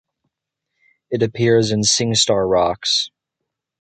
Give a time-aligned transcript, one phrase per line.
[1.11, 3.11] It appears in SingStar Rocks!